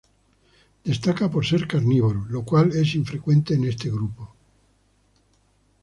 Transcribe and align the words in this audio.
Destaca 0.83 1.29
por 1.29 1.45
ser 1.45 1.67
carnívoro, 1.67 2.25
lo 2.27 2.43
cual 2.43 2.71
es 2.71 2.95
infrecuente 2.95 3.53
en 3.53 3.65
este 3.65 3.91
grupo. 3.91 4.33